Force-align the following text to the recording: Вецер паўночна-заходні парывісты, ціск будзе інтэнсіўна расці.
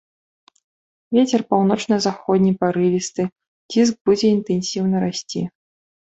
Вецер 1.17 1.41
паўночна-заходні 1.53 2.49
парывісты, 2.63 3.25
ціск 3.75 3.93
будзе 4.11 4.27
інтэнсіўна 4.39 5.03
расці. 5.05 5.43